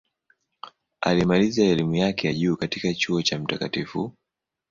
[1.01, 3.87] Alimaliza elimu yake ya juu katika Chuo Kikuu cha Mt.